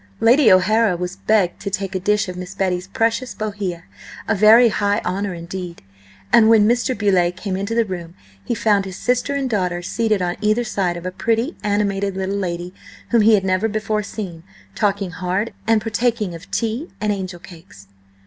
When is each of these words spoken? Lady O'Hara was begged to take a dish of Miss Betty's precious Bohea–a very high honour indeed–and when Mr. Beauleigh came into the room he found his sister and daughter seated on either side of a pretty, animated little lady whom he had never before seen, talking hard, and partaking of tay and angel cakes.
Lady 0.19 0.51
O'Hara 0.51 0.97
was 0.97 1.15
begged 1.17 1.59
to 1.61 1.69
take 1.69 1.93
a 1.93 1.99
dish 1.99 2.27
of 2.27 2.35
Miss 2.35 2.55
Betty's 2.55 2.87
precious 2.87 3.35
Bohea–a 3.35 4.33
very 4.33 4.69
high 4.69 4.99
honour 5.05 5.35
indeed–and 5.35 6.49
when 6.49 6.67
Mr. 6.67 6.97
Beauleigh 6.97 7.31
came 7.35 7.55
into 7.55 7.75
the 7.75 7.85
room 7.85 8.15
he 8.43 8.55
found 8.55 8.85
his 8.85 8.95
sister 8.97 9.35
and 9.35 9.47
daughter 9.47 9.83
seated 9.83 10.19
on 10.19 10.37
either 10.41 10.63
side 10.63 10.97
of 10.97 11.05
a 11.05 11.11
pretty, 11.11 11.55
animated 11.63 12.17
little 12.17 12.33
lady 12.37 12.73
whom 13.11 13.21
he 13.21 13.35
had 13.35 13.45
never 13.45 13.67
before 13.67 14.01
seen, 14.01 14.41
talking 14.73 15.11
hard, 15.11 15.53
and 15.67 15.81
partaking 15.83 16.33
of 16.33 16.49
tay 16.49 16.87
and 16.99 17.11
angel 17.13 17.37
cakes. 17.39 17.85